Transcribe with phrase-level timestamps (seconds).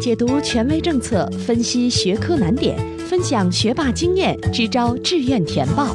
[0.00, 2.74] 解读权威政策，分析学科难点，
[3.06, 5.94] 分享学霸经验，支招志愿填报。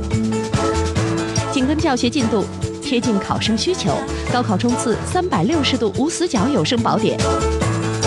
[1.52, 2.46] 紧跟教学进度，
[2.84, 3.98] 贴近考生需求，
[4.32, 7.20] 高考冲刺三百六十度无死角有声宝典。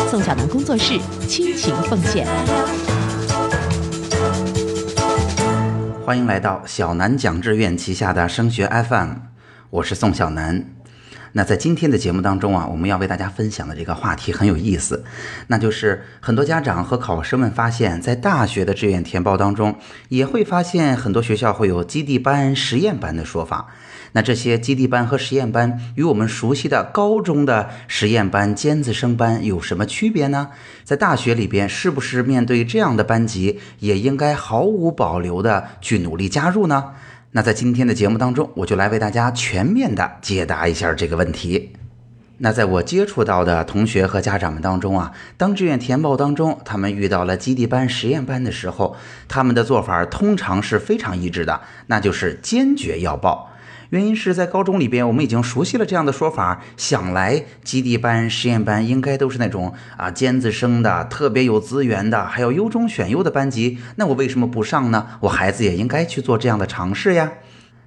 [0.09, 2.25] 宋小南工作室倾情奉献。
[6.07, 9.15] 欢迎来到小南讲志愿旗下的升学 FM，
[9.71, 10.78] 我是宋小南。
[11.33, 15.05] 那在今天的节目当中啊，我们要为大家分享的这个话题很有意思，
[15.49, 19.77] 那就是很多家长和考生们发现，在大学的志愿填报当中，
[20.09, 23.69] 也会发现很多学校会有基地班、实验班的说法。
[24.13, 30.49] 那这些基地班和实验班与我们熟悉的高中的实验班、尖子生班有什么区别呢？
[30.83, 36.93] 在大学里边，是不是面对这样的班级，也应该毫无保留的去努力加入呢？
[37.33, 41.73] 那在今天的节目当中，我就来为大家全面的解答一下这个问题。
[42.39, 48.97] 那在我接触到的同学和家长们当中啊，当志愿填报当中，他们遇到了基地班、实验班的时候，
[49.27, 53.48] 他们的做法通常是非常一致的，那就是坚决要报。
[53.91, 63.79] 原因是在高中里边，我们已经熟悉了这样的说法，想来基地班、实验班应该都是那种啊尖子生的、特别有资源的，还有优中选优的班级。
[63.97, 65.07] 那我为什么不上呢？
[65.21, 67.33] 我孩子也应该去做这样的尝试呀。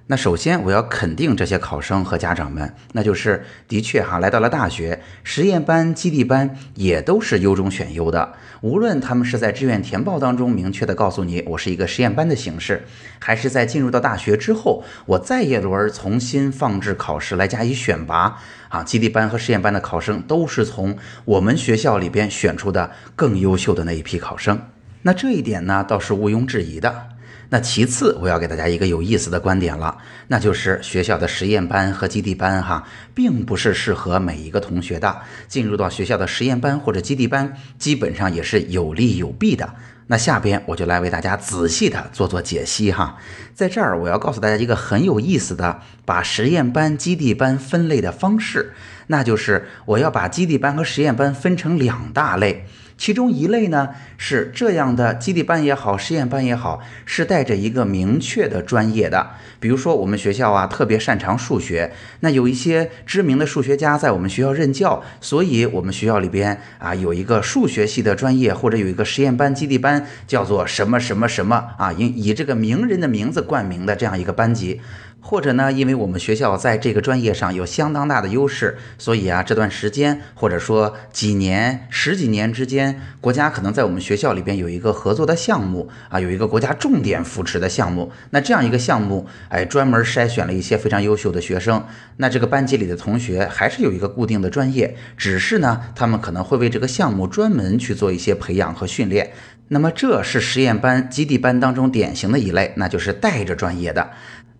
[0.08, 8.34] 那首先，我要肯定这些考生和家长们，那就是的确哈，来到了大学，实验班、基地班也都是优中选优的。
[8.60, 12.84] 无论他们是在志愿填报当中明确的告诉你我是一个实验班的形式，
[13.20, 18.36] 还是在进入到大学之后，我再一轮重新放置考试来加以选拔
[18.68, 24.60] 啊，基地班和实验班的考生都是从我们学校里边选出的更优秀的那一批考生。
[25.02, 27.11] 那这一点呢，倒是毋庸置疑的。
[27.52, 29.94] 那其次，我要给大家一个有意思的观点了，
[30.28, 35.14] 那就是学校的实验班和基地班哈，并不是适合每一个同学的。
[35.48, 39.68] 进入到学校的实验班或者基地班，基本上也是有利有弊的。
[40.06, 43.18] 那下边我就来为大家仔细的做做解析哈。
[43.52, 48.72] 在这儿，我要告诉大家一个很有意思的把实验班、基地班分类的方式，
[49.08, 52.64] 那就是我要把基地班和实验班分成两大类。
[53.02, 59.30] 其中一类呢是这样的，基地班也好，实验班也好，是带着一个明确的专业的。
[59.58, 74.80] 比如说我们学校啊特别擅长数学，那有一些知名的数学家在我们学校任教，所以我们学校里边啊有一个数学系的专业，或者有一个实验班、基地班，叫做什么什么什么啊，以以这个名人的名字冠名的这样一个班级。
[75.24, 88.10] 或者呢，因为我们学校在这个专业上有相当大的优势，所以啊，这段时间或者说几年、十几年之间，国家可能在我们学校里边有一个合作的项目啊，有一个国家重点扶持的项目。
[88.30, 91.82] 那这样一个项目，哎，专门筛选了一些非常优秀的学生。
[92.16, 99.32] 那这个班级里的同学还是有一个固定的专业，只是呢，他们可能会为这个项目专门去做一些培养和训练。
[99.68, 104.10] 那么这是实验班、基地班当中典型的一类，那就是带着专业的。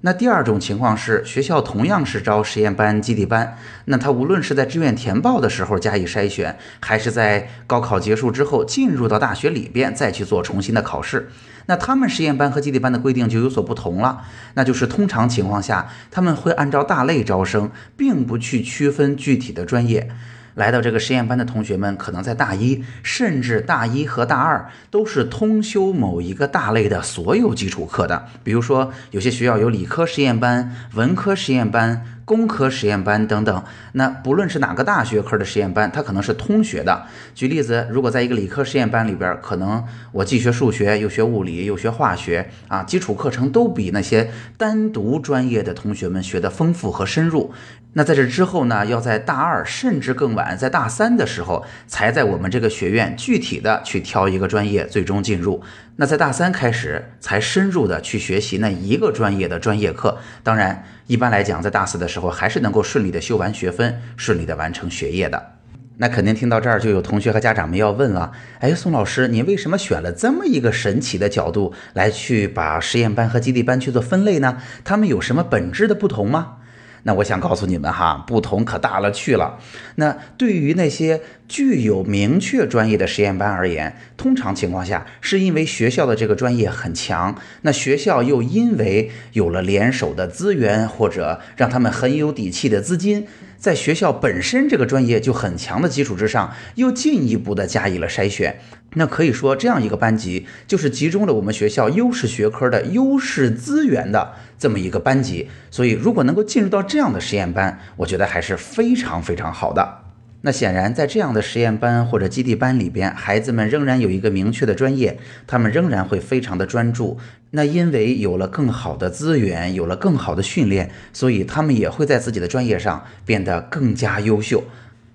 [0.04, 11.30] 那第二种情况是，学校同样是招实验班、基地班，那他无论是在志愿填报的时候加以筛选，还是在高考结束之后进入到大学里边再去做重新的考试，
[11.66, 14.22] 那他们实验班和基地班的规定就有所不同了。
[14.54, 20.10] 那就是通常情况下，他们会按照大类招生，并不去区分具体的专业。
[20.54, 28.26] 来到这个实验班的同学们，可能在大一，甚至大一和大二都是通修某一个大类的所有基础课的。
[28.44, 32.06] 比如说，有些学校有理科实验班、文科实验班。
[32.24, 37.06] 工科实验班等等，那不论是哪个大学科的实验班，它可能是通学的。
[37.34, 47.52] 举例子，如果在一个理科实验班里边，可能我既学数学，又学物理，又学化学啊，基础课程都比那些单独专业的同学们学的丰富和深入。
[47.94, 55.62] 那在这之后呢，要在大二甚至更晚，在大三的时候，才在我们这个学院具体的去挑一个专业，最终进入。
[55.96, 60.18] 那在大三开始，才深入的去学习那一个专业的专业课。
[60.42, 60.84] 当然。
[61.08, 65.56] 一般来讲，在大四的时候还是能够顺利的修完学分，顺利的完成学业的。
[65.98, 74.56] 那肯定听到这儿，就有同学和家长们要问了：哎，宋老师，你为什么选了这么一个神奇的角度来去把实验班和基地班去做分类呢？
[74.84, 76.58] 他们有什么本质的不同吗？
[77.04, 79.58] 那我想告诉你们哈，不同可大了去了。
[79.96, 93.26] 那对于那些具有明确专业的实验班而言，通常情况下是因为学校的这个专业很强，那学校又因为有了联手的资源或者让他们很有底气的资金，
[93.62, 98.58] 在学校本身这个专业就很强的基础之上，又进一步的加以了筛选。
[98.94, 105.48] 那可以说，这样一个班级就是集中了我们学校优势学科的优势资源的这么一个班级。
[105.70, 110.01] 所以，如果能够进入到这样的实验班，我觉得还是非常非常好的。
[110.44, 115.16] 那显然，在这样的实验班或者基地班里边，孩子们仍然有一个明确的专业，
[115.46, 117.16] 他们仍然会非常的专注。
[117.50, 124.64] 那因为有了更好的资源，有了更好的训练，所以他们也会在自己的专业上变得更加优秀。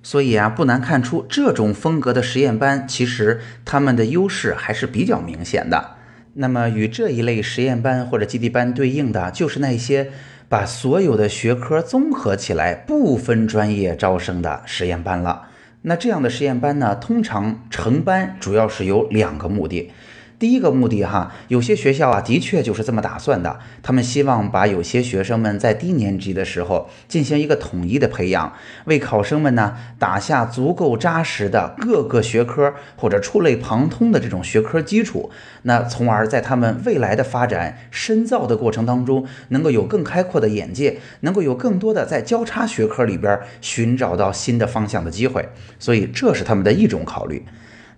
[0.01, 5.97] 所以啊，不难看出，这种风格的实验班其实他们的优势还是比较明显的。
[6.35, 10.09] 那么，与这一类实验班或者基地班对应的，就是那些。
[10.49, 15.47] 把所有的学科综合起来，不分专业招生的实验班了。
[15.81, 19.91] 那这样的实验班呢，通常成班主要是有两个目的。
[20.39, 23.59] 第一个目的哈，有些学校啊，的确就是这么打算的。
[23.81, 28.53] 他们希望把有些学生们在低年级的时候进行一个统一的培养，
[28.85, 35.31] 为考生们呢打下足够扎实的各个学科或者触类旁通的这种学科基础。
[35.63, 45.49] 那从而在他们未来的发展深造的过程当中，能够有更开阔的眼界，能够有更多的在交叉学科里边寻找到新的方向的机会。
[45.79, 47.43] 所以这是他们的一种考虑。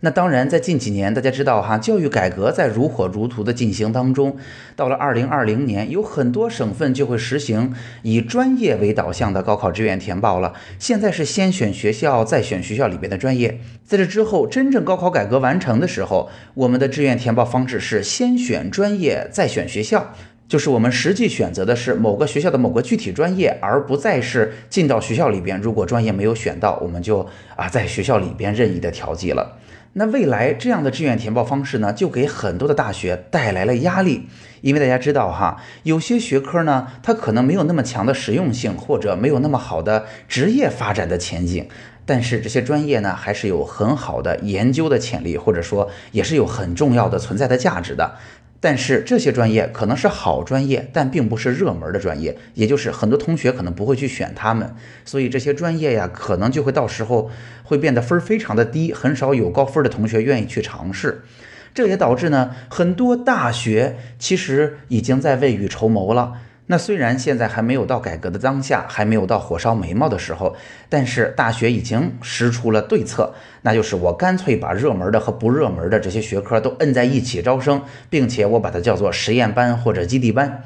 [0.01, 4.37] 那当然，在近几年，大家知道哈，教育改革在如火如荼的进行当中。
[4.77, 7.73] 到了二零二零年，有很多省份就会实行
[8.03, 10.53] 以专业为导向的高考志愿填报了。
[10.79, 13.59] 现在是先选学校，再选学校里边的专业。
[13.83, 20.13] 在这之后，真正高考改革完成的时候，我们的志愿填报方式是先选专业，再选学校，
[20.47, 29.57] 就是我们实际选择的是某个学校的某个具体专业，而不再是进到学校里边，如果专业没有选到，我们就啊在学校里边任意的调剂了。
[29.93, 34.27] 那未来这样的志愿填报方式呢，就给很多的大学带来了压力，
[34.61, 41.67] 因为大家知道哈，有些学科呢，它可能没有那么强的实用性，或者没有那么好的职业发展的前景，
[42.05, 48.15] 但是这些专业呢，还是有很好的研究的潜力，或者说也是有很重要的存在的价值的。
[48.61, 54.75] 但是这些专业可能是好专业，但并不是热门的专业，也就是很多同学可能不会去选他们，
[55.05, 57.31] 所以这些专业呀，可能就会到时候
[57.63, 61.23] 会变得分儿非常的低，很少有高分的同学愿意去尝试。
[61.73, 66.33] 这也导致呢，很多大学其实已经在未雨绸缪了。
[66.71, 70.55] 那虽然现在还没有到改革的当下，还没有到火烧眉毛的时候，
[70.87, 73.33] 但是大学已经实出了对策，
[73.63, 80.61] 那就是我干脆把热门的和不热门的这些学科都摁在一起招生，并且我把它叫做实验班或者基地班，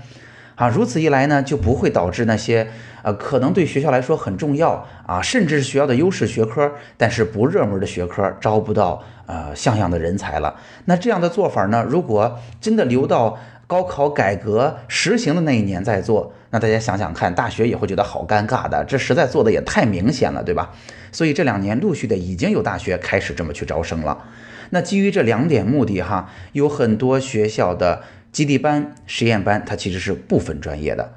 [0.55, 2.67] 啊，如此一来呢，就不会导致那些
[3.01, 10.53] 呃可能对学校来说很重要啊，甚至是学校的优势学科，但是不热门的学科招不到呃像样的人才了。
[10.83, 13.39] 那这样的做法呢，如果真的留到。
[13.65, 20.71] 高考改革实行的那一年再做，那大家想想看，大学也会觉得好尴尬的，这实在做的也太明显了，对吧？
[21.11, 24.25] 所以这两年陆续的已经有大学开始这么去招生了。
[24.71, 28.01] 那基于这两点目的哈，有很多学校的
[28.31, 31.13] 基地班、实验班，它其实是不分专业的。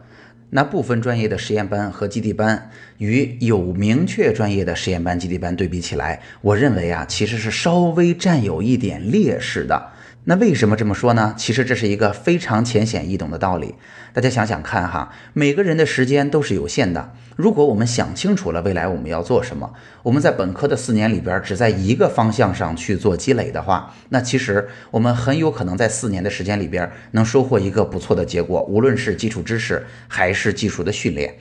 [0.50, 9.90] 那不分专业的实验班和基地班与有明确专业的实验班、基地班对比起来，我认为啊，其实是稍微占有一点劣势的。
[10.28, 11.34] 那为什么这么说呢？
[11.38, 13.76] 其实这是一个非常浅显易懂的道理。
[14.12, 17.12] 大家想想看哈，每个人的时间都是有限的。
[17.36, 31.36] 如果我们想清楚了未来我们要做什么，我们在本科的四年里边只在一个方向上去做积累的话，那其实我们很有可能在四年的时间里边能收获一个不错的结果，无论是基础知识还是技术的训练。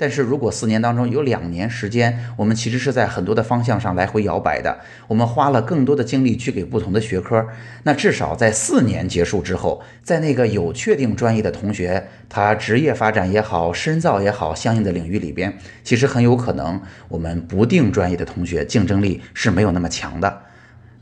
[0.00, 7.46] 但是如果四年当中有两年时间，我们其实是在很多的方向上来回摇摆的，我们花了更多的精力去给不同的学科，
[7.82, 20.44] 那至少在四年结束之后，在那个有确定专业的同学，他职业发展也好，深造也好，相应的领域里边，其实很有可能我们不定专业的同学竞争力是没有那么强的。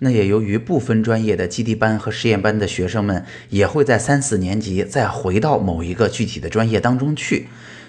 [0.00, 7.48] 那也由于部分专业的基地班和实验班的学生们，也会在三四年级再回到某一个具体的专业当中去。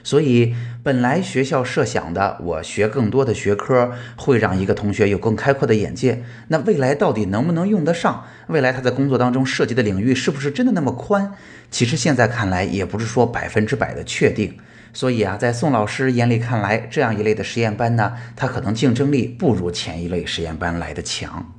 [0.10, 6.24] 所以，本来学校设想的，我学更多的学科会让一个同学有更开阔的眼界。
[6.48, 8.26] 那未来到底能不能用得上？
[8.48, 11.36] 未来他在工作当中涉及的领域是不是真的那么宽？
[11.70, 14.58] 其实现在看来也不是说百分之百的确定。
[14.94, 21.54] 所以啊，在宋老师眼里看来，这样一类的实验班呢，它可能竞争力不如前一类实验班来的强。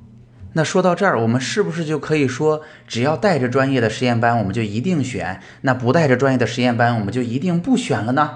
[0.53, 8.31] 那说到这儿，我们是不是就可以说，只要带着专业的实验班，我们就一定选；那不带着专业的实验班，我们就一定不选了呢？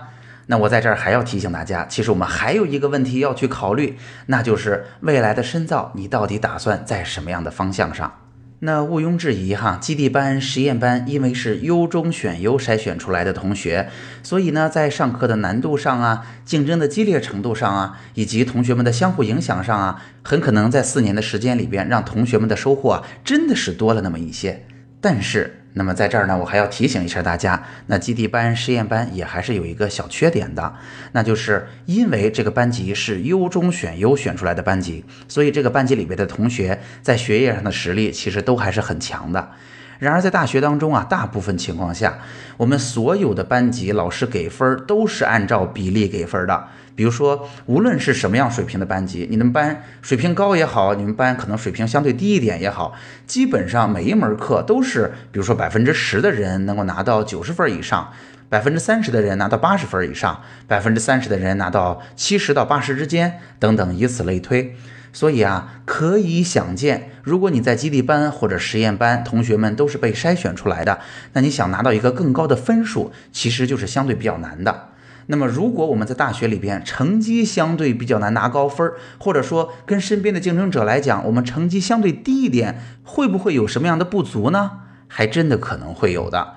[0.47, 8.13] 那我在这儿还要提醒大家，其实我们还有一个问题要去考虑，那就是未来的深造，你到底打算在什么样的方向上？
[8.59, 13.89] 那毋庸置疑哈，基地班、实验班，因为是优中选优筛选出来的同学，
[14.23, 24.65] 所以呢，在上课的难度上啊，竞争的激烈程度上啊，以及同学们的相互影响上啊，很可能在四年的时间里边，让同学们的收获啊，真的是多了那么一些。
[25.01, 30.73] 但是那么在这儿呢，我还要提醒一下大家，那基地班、实验班也还是有一个小缺点的，
[31.11, 39.51] 那就是因为这个班级是优中选优选出来的班级，所以这个班级里边的同学在学业上的实力其实都还是很强的。
[39.99, 42.19] 然而在大学当中啊，大部分情况下，
[42.55, 46.67] 我们所有的班级老师给分都是按照比例给分的。
[46.95, 52.93] 比如说，无论是什么样水平的班级，你们班水平高也好，你们班可能水平相对低一点也好，
[53.27, 58.11] 基本上每一门课都是，比如说百分之十的人能够拿到九十分以上，
[58.47, 64.75] 百分之三十的人拿到八十分以上，百分之三十的人拿到七十到八十之间，等等，以此类推。
[65.11, 70.99] 所以啊，可以想见，如果你在基地班或者实验班，同学们都是被筛选出来的，
[71.31, 74.89] 那你想拿到一个更高的分数，其实就是相对比较难的。
[75.27, 84.71] 那么，如果我们在大学里边成绩相对比较难拿高分，或者说跟身边的竞争者来讲，我们成绩相对低一点，会不会有什么样的不足呢？
[85.07, 86.53] 还真的可能会有的。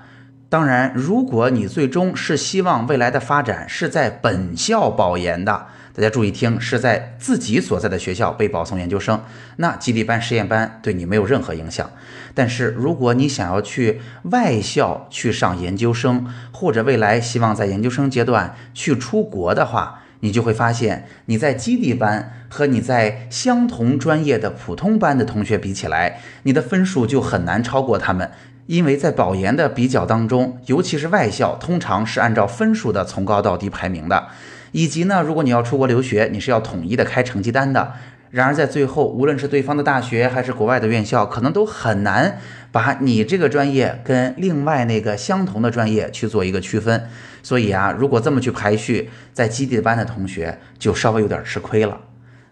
[0.49, 5.67] 当然，如果你最终是希望未来的发展是在本校保研的。
[5.99, 9.21] 大家注意听，是在自己所在的学校被保送研究生，
[9.57, 11.91] 那基地班、实验班对你没有任何影响。
[12.33, 13.99] 但是如果你想要去
[14.31, 28.31] 外校去上研究生，或者未来希望在研究生阶段去出国的话，你就会发现你在基地班和你在相同专业的普通班的同学比起来，你的分数就很难超过他们，
[28.67, 34.27] 因为在保研的比较当中，尤其是外校，通常是按照分数的从高到低排名的。
[34.71, 37.93] 以及呢，如果你要出国留学，你是要统一的开成绩单的。
[38.31, 42.37] 然而在最后，无论是对方的大学还是国外的院校，可能都很难
[42.71, 47.07] 把你这个专业跟另外那个相同的专业去做一个区分。
[47.41, 51.99] 所以啊，如果这么去排序，在基地班的同学就稍微有点吃亏了。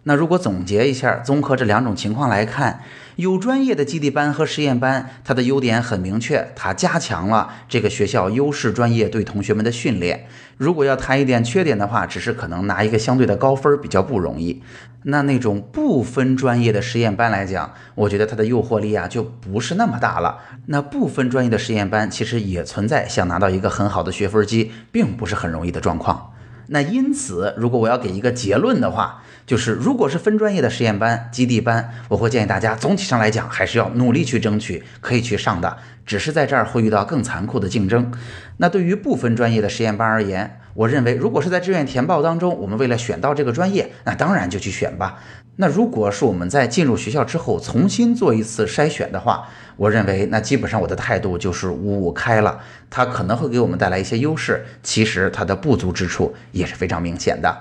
[0.08, 2.80] 那如果总结一下，综合这两种情况来看，
[3.18, 10.26] 有专业的基地班和实验班，它的优点很明确，它加强了这个学校优势专业对同学们的训练。
[10.56, 14.64] 如果要谈一点缺点的话，只是可能拿一个相对的高分比较不容易。
[15.04, 20.38] 那那种不分专业的实验班来讲，我觉得它的诱惑力啊就不是那么大了。
[20.68, 26.32] 那不分专业的实验班其实也存在想拿到一个很好的学分机，并不是很容易的状况。
[26.70, 38.12] 那因此，如果我要给一个结论的话，就是，如果是分专业的实验班、基地班，我会建议大家总体上来讲还是要努力去争取可以去上的，只是在这儿会遇到更残酷的竞争。
[38.58, 45.20] 那对于不分专业的实验班而言，我认为如果是在志愿填报当中，我们为了选到这个专业，那当然就去选吧。
[45.56, 52.60] 那如果是我们在进入学校之后重新做一次筛选的话，我认为那基本上我的态度就是五五开了。
[52.90, 57.58] 它可能会给我们带来一些优势，其实它的不足之处也是非常明显的。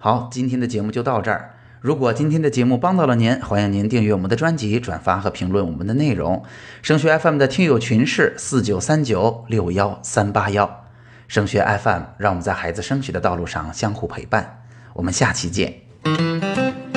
[0.00, 1.54] 好，今天的节目就到这儿。
[1.80, 6.44] 如果今天的节目帮到了您，欢迎您订阅我们的专辑、转发和评论我们的内容。
[6.82, 10.84] 升学 FM 的听友群是四九三九六幺三八幺。
[11.26, 14.62] 升学 FM，让我们在孩子升学的道路上相互陪伴。
[14.94, 16.87] 我们下期见。